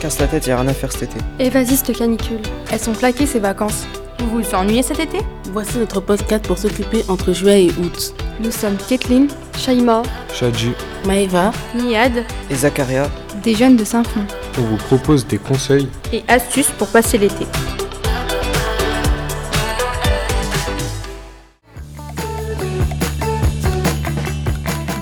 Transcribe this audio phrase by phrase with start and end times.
[0.00, 1.16] Casse la tête, y a rien à faire cet été.
[1.38, 2.40] Évasiste canicule.
[2.70, 3.84] Elles sont plaquées ces vacances.
[4.18, 5.18] Vous vous ennuyez cet été?
[5.52, 8.14] Voici notre podcast pour s'occuper entre juillet et août.
[8.40, 10.72] Nous sommes Kathleen, Shaima, Shadji,
[11.06, 13.08] Maëva, Niad, Et Zacharia,
[13.42, 14.24] des jeunes de Saint-Fond.
[14.58, 17.46] on vous propose des conseils et astuces pour passer l'été.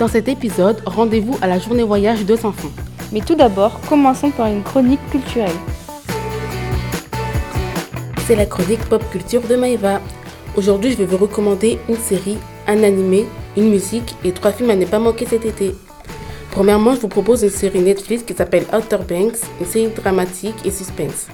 [0.03, 2.73] Dans cet épisode, rendez-vous à la journée voyage de Saint-Fond.
[3.13, 5.55] Mais tout d'abord, commençons par une chronique culturelle.
[8.27, 10.01] C'est la chronique pop culture de Maëva.
[10.57, 14.75] Aujourd'hui, je vais vous recommander une série, un animé, une musique et trois films à
[14.75, 15.73] ne pas manquer cet été.
[16.51, 20.73] Premièrement, je vous propose une série Netflix qui s'appelle Outer Banks, une série dramatique et
[20.73, 21.29] suspense.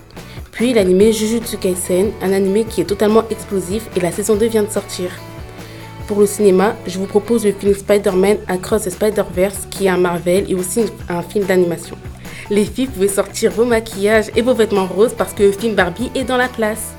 [0.53, 4.65] Puis l'animé Jujutsu Kaisen, un animé qui est totalement explosif et la saison 2 vient
[4.65, 5.11] de sortir.
[6.09, 9.99] Pour le cinéma, je vous propose le film Spider-Man Across the Spider-Verse qui est un
[9.99, 11.99] Marvel et aussi un film d'animation.
[12.49, 15.75] Les filles, vous pouvez sortir vos maquillages et vos vêtements roses parce que le film
[15.75, 16.95] Barbie est dans la place.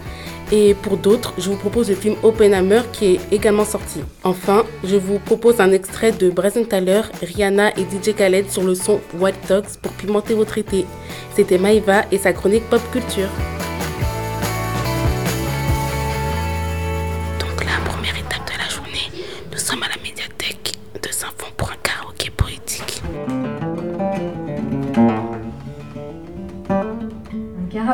[0.52, 4.02] Et pour d'autres, je vous propose le film Oppenheimer qui est également sorti.
[4.24, 8.76] Enfin, je vous propose un extrait de Brazen Tyler, Rihanna et DJ Khaled sur le
[8.76, 10.86] son Wild Talks pour pimenter votre été.
[11.36, 13.30] C'était Maïva et sa chronique pop culture.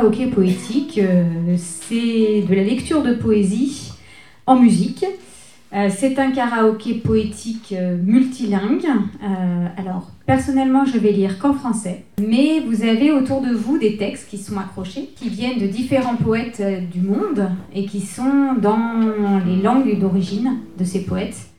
[0.05, 3.91] Karaoké poétique, euh, c'est de la lecture de poésie
[4.45, 5.03] en musique.
[5.73, 8.85] Euh, c'est un karaoké poétique euh, multilingue.
[9.77, 12.03] Alors, personnellement, je vais lire qu'en français.
[12.21, 16.17] Mais vous avez autour de vous des textes qui sont accrochés, qui viennent de différents
[16.17, 16.61] poètes
[16.91, 18.99] du monde et qui sont dans
[19.45, 21.49] les langues d'origine de ces poètes.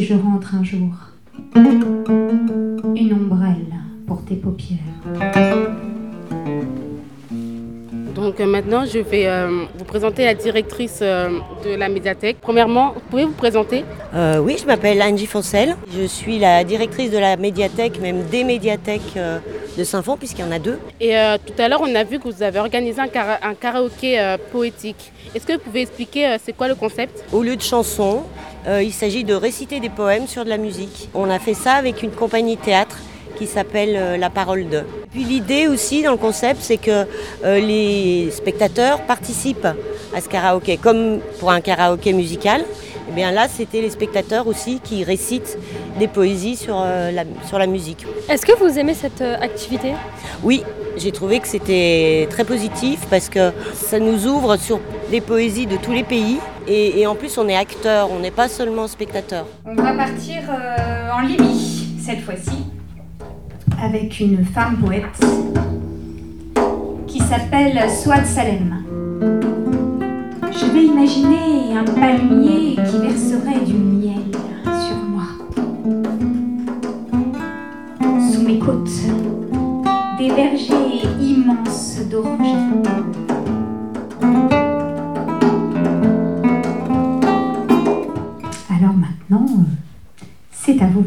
[0.00, 0.94] Si je rentre un jour,
[2.96, 3.74] une ombrelle
[4.06, 4.78] pour tes paupières.
[8.14, 11.28] Donc euh, maintenant, je vais euh, vous présenter la directrice euh,
[11.64, 12.38] de la médiathèque.
[12.40, 13.84] Premièrement, vous pouvez vous présenter?
[14.14, 15.76] Euh, oui, je m'appelle Angie Foncel.
[15.94, 19.38] Je suis la directrice de la médiathèque, même des médiathèques euh,
[19.80, 20.78] de Saint-Fond, puisqu'il y en a deux.
[21.00, 23.54] Et euh, tout à l'heure, on a vu que vous avez organisé un, kara- un
[23.54, 25.10] karaoké euh, poétique.
[25.34, 27.24] Est-ce que vous pouvez expliquer euh, c'est quoi le concept?
[27.32, 28.22] Au lieu de chansons,
[28.68, 31.08] il s'agit de réciter des poèmes sur de la musique.
[31.14, 32.98] On a fait ça avec une compagnie théâtre
[33.38, 34.82] qui s'appelle La Parole de.
[35.12, 37.06] Puis l'idée aussi dans le concept, c'est que
[37.44, 39.72] euh, les spectateurs participent
[40.14, 40.76] à ce karaoké.
[40.76, 42.64] Comme pour un karaoké musical,
[43.10, 45.58] eh bien là, c'était les spectateurs aussi qui récitent
[45.98, 48.06] des poésies sur, euh, la, sur la musique.
[48.28, 49.94] Est-ce que vous aimez cette euh, activité?
[50.44, 50.62] Oui,
[50.96, 54.78] j'ai trouvé que c'était très positif parce que ça nous ouvre sur
[55.10, 56.38] des poésies de tous les pays
[56.68, 59.44] et, et en plus on est acteur, on n'est pas seulement spectateur.
[59.64, 62.64] On va partir euh, en Libye, cette fois-ci,
[63.82, 65.02] avec une femme poète
[67.08, 68.99] qui s'appelle Souad Salem.
[71.00, 74.20] Imaginer un palmier qui verserait du miel
[74.66, 75.22] sur moi.
[78.30, 78.90] Sous mes côtes,
[80.18, 82.82] des vergers immenses d'orangers.
[88.68, 89.46] Alors maintenant,
[90.52, 91.06] c'est à vous.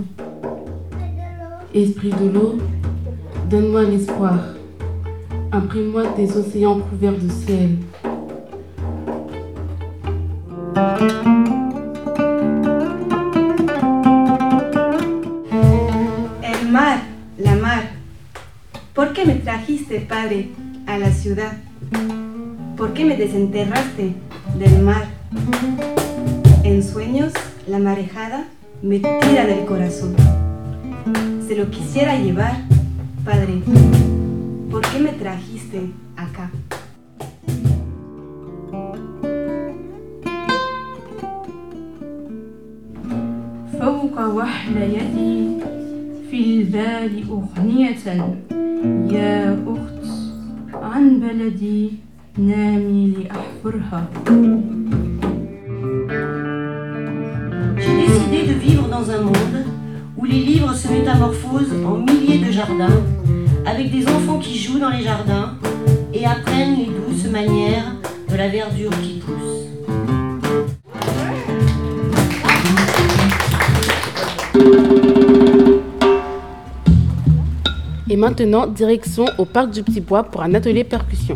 [1.75, 2.57] Esprit de l'eau,
[3.47, 4.39] donne-moi l'espoir.
[5.51, 7.77] Imprime-moi tes océans couverts de ciel.
[16.41, 17.01] El mar,
[17.37, 17.89] la mar.
[18.93, 20.51] ¿Por qué me trajiste, Padre,
[20.87, 21.57] a la ciudad?
[22.77, 24.15] ¿Por qué me desenterraste
[24.57, 25.07] del mar?
[26.63, 27.33] En sueños,
[27.67, 28.45] la marejada
[28.81, 30.15] me tira del corazón.
[31.45, 32.61] Se lo quisiera llevar,
[33.25, 33.61] Padre.
[34.71, 35.81] ¿Por qué me trajiste
[36.15, 36.49] acá?
[44.12, 45.48] فوق وحل يدي
[46.30, 48.06] في البال أغنية
[49.16, 50.04] يا أخت
[50.74, 51.90] عن بلدي
[52.38, 54.08] نامي لأحفرها
[57.82, 59.58] J'ai décidé de vivre dans un monde
[60.18, 63.00] où les livres se métamorphosent en milliers de jardins,
[63.64, 65.54] avec des enfants qui jouent dans les jardins
[66.12, 67.94] et apprennent les douces manières
[68.30, 69.81] de la verdure qui pousse.
[78.23, 81.33] Maintenant, direction au parc du Petit Bois pour un atelier percussion.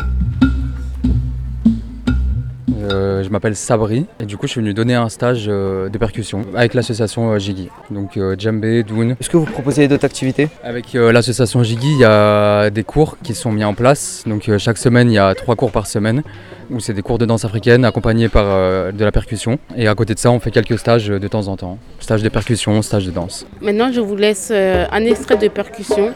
[2.89, 5.97] Euh, je m'appelle Sabri et du coup je suis venu donner un stage euh, de
[5.97, 7.67] percussion avec l'association euh, Jiggy.
[7.91, 9.17] Donc euh, djembé, doun.
[9.19, 10.47] Est-ce que vous proposez d'autres activités?
[10.63, 14.23] Avec euh, l'association Jiggy, il y a des cours qui sont mis en place.
[14.25, 16.23] Donc euh, chaque semaine, il y a trois cours par semaine
[16.69, 19.59] où c'est des cours de danse africaine accompagnés par euh, de la percussion.
[19.75, 21.79] Et à côté de ça, on fait quelques stages euh, de temps en temps.
[21.99, 23.45] Stages de percussion, stages de danse.
[23.61, 26.13] Maintenant, je vous laisse euh, un extrait de percussion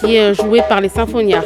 [0.00, 1.44] qui est euh, joué par les symphoniards.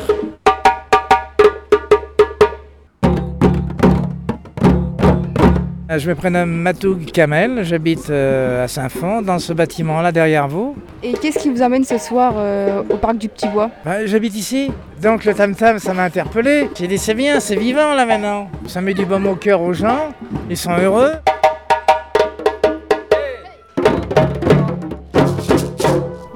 [5.97, 10.75] Je me prénomme Matoug Kamel, j'habite euh, à Saint-Fond, dans ce bâtiment-là derrière vous.
[11.05, 13.71] Et qu'est-ce qui vous amène ce soir euh, au parc du Petit Bois?
[13.85, 16.69] Bah, j'habite ici, donc le tam-tam, ça m'a interpellé.
[16.75, 18.49] J'ai dit, c'est bien, c'est vivant là maintenant.
[18.67, 20.09] Ça met du baume au cœur aux gens,
[20.51, 21.13] ils sont heureux.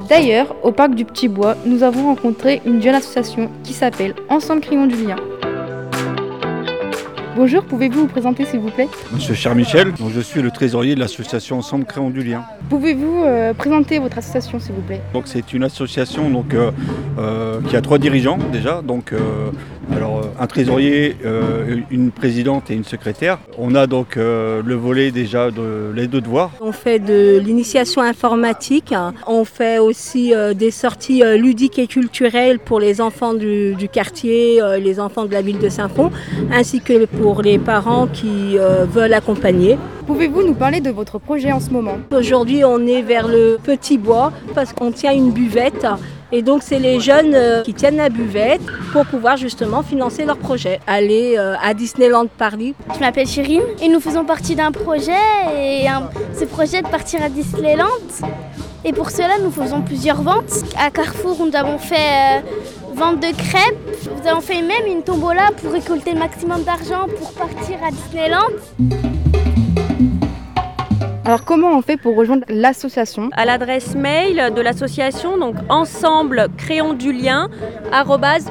[0.09, 4.63] D'ailleurs, au parc du Petit Bois, nous avons rencontré une jeune association qui s'appelle Ensemble
[4.63, 5.17] Crayon du Lien.
[7.39, 8.89] Bonjour, pouvez-vous vous présenter s'il vous plaît?
[9.13, 12.43] Monsieur Cher Michel, donc je suis le trésorier de l'association Ensemble Créons du Lien.
[12.69, 15.01] Pouvez-vous euh, présenter votre association s'il vous plaît?
[15.15, 16.73] Donc c'est une association donc, euh,
[17.17, 19.53] euh, qui a trois dirigeants déjà, donc euh,
[19.95, 23.39] alors, un trésorier, euh, une présidente et une secrétaire.
[23.57, 26.51] On a donc euh, le volet déjà de l'aide de devoirs.
[26.61, 28.93] On fait de l'initiation informatique,
[29.27, 33.89] on fait aussi euh, des sorties euh, ludiques et culturelles pour les enfants du, du
[33.89, 36.11] quartier, euh, les enfants de la ville de Saint-Fond,
[36.53, 39.79] ainsi que pour les parents qui euh, veulent accompagner.
[40.07, 41.97] Pouvez-vous nous parler de votre projet en ce moment?
[42.13, 45.87] Aujourd'hui, on est vers le Petit Bois parce qu'on tient une buvette.
[46.31, 48.61] Et donc, c'est les jeunes euh, qui tiennent la buvette
[48.93, 50.79] pour pouvoir justement financer leur projet.
[50.87, 52.75] Aller euh, à Disneyland Paris.
[52.95, 55.13] Je m'appelle Chirine et nous faisons partie d'un projet
[55.57, 57.87] et un- ce projet de partir à Disneyland.
[58.85, 60.53] Et pour cela, nous faisons plusieurs ventes.
[60.79, 62.41] À Carrefour, nous avons fait euh,
[62.99, 63.79] vente de crêpes.
[64.17, 69.18] Nous avons fait même une tombola pour récolter le maximum d'argent pour partir à Disneyland.
[71.29, 73.29] Alors comment on fait pour rejoindre l'association?
[73.37, 77.51] À l'adresse mail de l'association, donc ensemble créons du lien,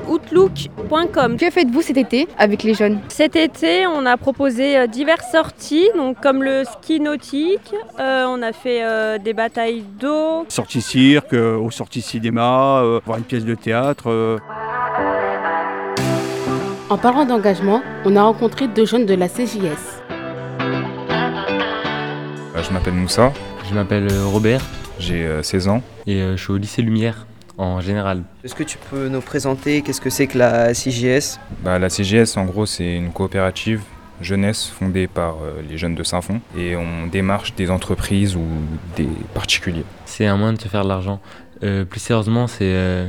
[0.07, 1.38] outlook.com.
[1.38, 3.00] Que faites-vous cet été avec les jeunes?
[3.07, 8.44] Cet été, on a proposé euh, diverses sorties, donc comme le ski nautique, euh, on
[8.44, 10.45] a fait euh, des batailles d'eau.
[10.47, 14.12] Sorties cirque, euh, aux sorties cinéma, euh, voir une pièce de théâtre.
[14.12, 14.38] euh.
[16.91, 19.96] En parlant d'engagement, on a rencontré deux jeunes de la CJS.
[22.57, 23.31] Euh, Je m'appelle Moussa,
[23.69, 24.62] Je m'appelle euh, Robert
[25.00, 25.83] j'ai euh, 16 ans.
[26.07, 27.27] et euh, je suis au lycée Lumière
[27.59, 28.24] en général.
[28.44, 32.36] Est-ce que tu peux nous présenter qu'est-ce que c'est que la CJS Bah, la CGS,
[32.38, 33.81] en gros, c'est une coopérative
[34.21, 38.44] jeunesse fondée par euh, les jeunes de Saint-Fond et on démarche des entreprises ou
[38.95, 39.86] des particuliers.
[40.06, 41.19] C'est un moyen de se faire de l'argent.
[41.63, 43.07] Euh, plus sérieusement, c'est euh,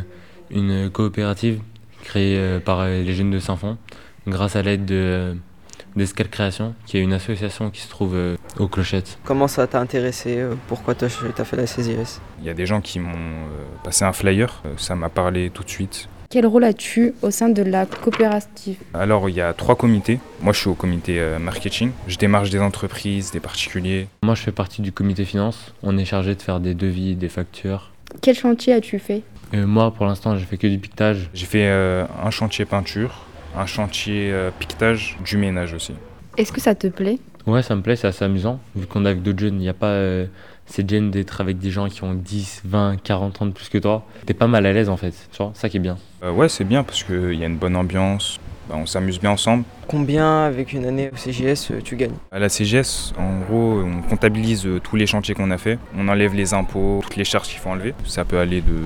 [0.50, 1.60] une coopérative
[2.04, 3.78] créée euh, par euh, les jeunes de Saint-Fond
[4.26, 5.34] grâce à l'aide de euh,
[5.98, 9.18] d'Escale Création, qui est une association qui se trouve euh, aux Clochettes.
[9.24, 12.66] Comment ça t'a intéressé euh, Pourquoi t'as as fait la CJS Il y a des
[12.66, 16.08] gens qui m'ont euh, passé un flyer, ça m'a parlé tout de suite.
[16.30, 18.76] Quel rôle as-tu au sein de la coopérative?
[18.92, 20.20] Alors il y a trois comités.
[20.42, 21.90] Moi je suis au comité euh, marketing.
[22.06, 24.08] Je démarche des entreprises, des particuliers.
[24.22, 25.72] Moi, je fais partie du comité finance.
[25.82, 27.92] On est chargé de faire des devis, des factures.
[28.20, 29.22] Quel chantier as-tu fait?
[29.54, 31.30] Euh, moi, pour l'instant, j'ai fait que du piquetage.
[31.32, 33.22] J'ai fait euh, un chantier peinture,
[33.56, 35.94] un chantier euh, piquetage, du ménage aussi.
[36.36, 37.18] Est-ce que ça te plaît?
[37.48, 38.60] Ouais, ça me plaît, c'est assez amusant.
[38.76, 40.26] Vu qu'on est avec d'autres jeunes, il n'y a pas euh,
[40.66, 43.78] cette gêne d'être avec des gens qui ont 10, 20, 40 ans de plus que
[43.78, 44.04] toi.
[44.26, 45.96] T'es pas mal à l'aise en fait, tu vois, ça qui est bien.
[46.22, 48.38] Euh, ouais, c'est bien parce qu'il y a une bonne ambiance,
[48.68, 49.64] bah, on s'amuse bien ensemble.
[49.86, 52.16] Combien avec une année au CJS euh, tu gagnes?
[52.30, 55.78] À la CGS, en gros, on comptabilise tous les chantiers qu'on a fait.
[55.96, 57.94] On enlève les impôts, toutes les charges qu'il faut enlever.
[58.04, 58.76] Ça peut aller de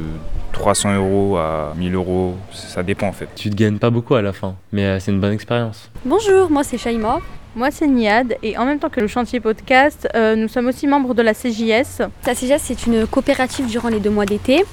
[0.53, 3.29] 300 euros à 1000 euros, ça dépend en fait.
[3.35, 5.91] Tu te gagnes pas beaucoup à la fin, mais euh, c'est une bonne expérience.
[6.05, 7.19] Bonjour, moi c'est Shaima.
[7.55, 10.87] Moi c'est Niad et en même temps que le chantier podcast, euh, nous sommes aussi
[10.87, 12.03] membres de la CJS.
[12.27, 14.65] La CGS, c'est une coopérative durant les deux mois d'été.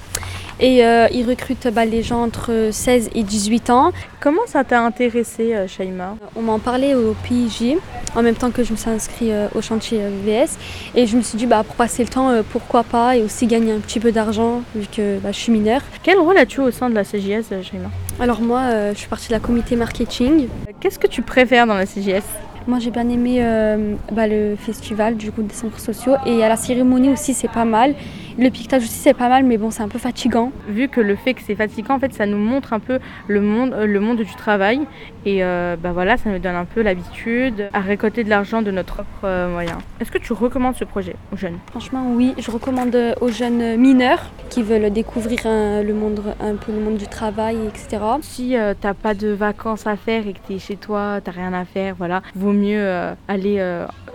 [0.60, 3.92] Et euh, ils recrutent bah, les gens entre 16 et 18 ans.
[4.20, 6.16] Comment ça t'a intéressé euh, Shaima?
[6.36, 7.78] On m'en parlait au PIJ,
[8.16, 10.58] en même temps que je me suis inscrite euh, au chantier euh, VS.
[10.96, 13.72] Et je me suis dit, bah, pour passer le temps, pourquoi pas, et aussi gagner
[13.72, 15.82] un petit peu d'argent, vu que bah, je suis mineure.
[16.04, 17.90] Quel rôle as-tu au sein de la CJS Shaima?
[18.22, 20.50] Alors moi, euh, je suis partie de la comité marketing.
[20.82, 22.26] Qu'est-ce que tu préfères dans la CJS
[22.68, 26.16] Moi, j'ai bien aimé euh, bah, le festival du coup des centres sociaux.
[26.26, 27.96] Et à la cérémonie aussi, c'est pas mal.
[28.40, 30.54] Le piquetage aussi c'est pas mal mais bon c'est un peu fatigant.
[30.70, 33.42] Vu que le fait que c'est fatigant en fait ça nous montre un peu le
[33.42, 34.80] monde, euh, le monde du travail
[35.26, 38.72] et euh, bah voilà ça nous donne un peu l'habitude à récolter de l'argent de
[38.72, 39.78] notre propre euh, moyen.
[40.00, 41.58] Est-ce que tu recommandes ce projet aux jeunes?
[41.72, 46.72] Franchement oui, je recommande aux jeunes mineurs qui veulent découvrir un, le monde, un peu
[46.72, 48.02] le monde du travail etc.
[48.22, 51.52] Si t'as pas de vacances à faire et que tu es chez toi, t'as rien
[51.52, 52.88] à faire, voilà, vaut mieux
[53.28, 53.62] aller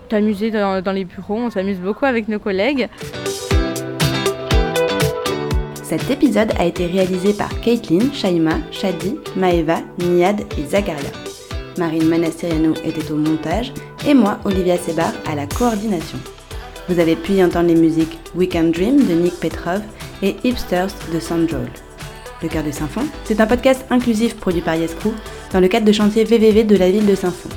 [0.09, 1.37] t'amuser dans, dans les bureaux.
[1.37, 2.89] On s'amuse beaucoup avec nos collègues.
[5.85, 11.11] Cet épisode a été réalisé par Caitlin, Shaima, Shadi, Maeva, Niad et Zagaria.
[11.77, 13.71] Marine Manastiriano était au montage
[14.07, 16.17] et moi, Olivia Sebar, à la coordination.
[16.89, 19.83] Vous avez pu y entendre les musiques Weekend Dream de Nick Petrov
[20.23, 21.69] et Hipsters de Sandrol.
[22.43, 25.13] Le cœur de Saint-Fond, c'est un podcast inclusif produit par Yescrew
[25.53, 27.51] dans le cadre de chantier VVV de la ville de Saint-Fond,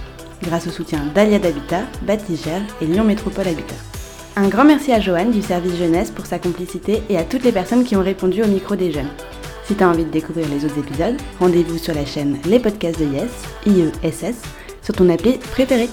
[0.44, 3.97] grâce au soutien d'Aliad Habitat, Batigère et Lyon Métropole Habitat.
[4.40, 7.52] Un grand merci à Joanne du service jeunesse pour sa complicité et à toutes les
[7.52, 9.10] personnes qui ont répondu au micro des jeunes.
[9.64, 13.00] Si tu as envie de découvrir les autres épisodes, rendez-vous sur la chaîne Les Podcasts
[13.00, 13.32] de Yes,
[13.66, 14.36] IESS,
[14.84, 15.90] sur ton appli préférée.